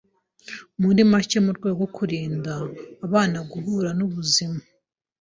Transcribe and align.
Muri 0.81 1.01
make 1.11 1.37
mu 1.45 1.51
rwego 1.57 1.75
rwo 1.81 1.87
kurinda 1.95 2.53
abana 3.05 3.39
guhura 3.51 3.89
n’ubuzima 3.97 4.59